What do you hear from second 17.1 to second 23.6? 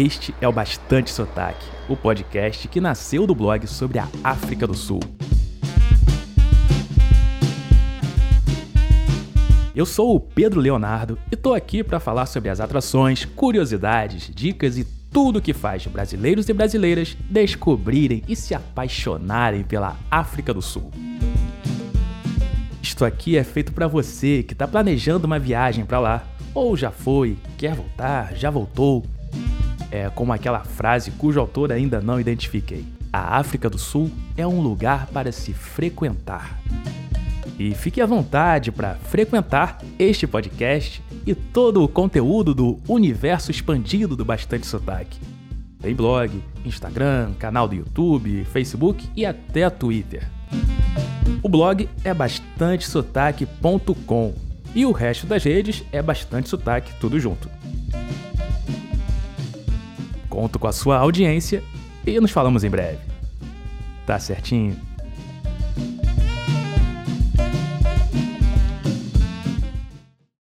descobrirem e se apaixonarem pela África do Sul. Isto aqui é